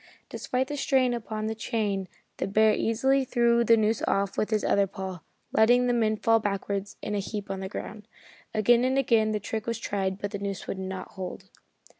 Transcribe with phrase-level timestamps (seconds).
[0.29, 2.07] Despite the strain upon the chain
[2.37, 5.19] the bear easily threw the noose off with his other paw,
[5.51, 8.07] letting the men fall backwards in a heap on the ground.
[8.51, 11.51] Again and again the trick was tried but the noose would not hold.